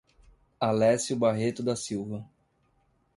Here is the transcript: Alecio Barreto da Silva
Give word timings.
Alecio 0.59 1.15
Barreto 1.15 1.61
da 1.61 1.75
Silva 1.75 2.27